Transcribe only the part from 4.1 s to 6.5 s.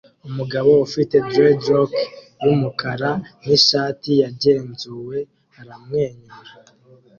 yagenzuwe aramwenyura